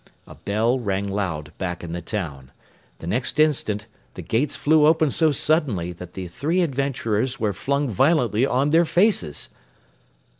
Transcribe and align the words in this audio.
A 0.25 0.33
bell 0.33 0.79
rang 0.79 1.07
loud 1.07 1.53
back 1.59 1.83
in 1.83 1.91
the 1.91 2.01
town. 2.01 2.51
The 2.97 3.05
next 3.05 3.39
instant, 3.39 3.85
the 4.15 4.23
gates 4.23 4.55
flew 4.55 4.87
open 4.87 5.11
so 5.11 5.31
suddenly 5.31 5.91
that 5.91 6.13
the 6.15 6.27
three 6.27 6.63
adventurers 6.63 7.39
were 7.39 7.53
flung 7.53 7.87
violently 7.87 8.43
on 8.43 8.71
their 8.71 8.83
faces. 8.85 9.49